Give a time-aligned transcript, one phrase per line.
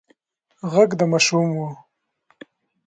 [0.71, 1.59] غږ د ماشوم و.